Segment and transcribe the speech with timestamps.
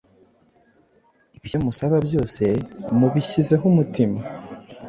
[1.37, 2.43] Ibyo musaba byose
[2.97, 4.19] mubishyizeho umutima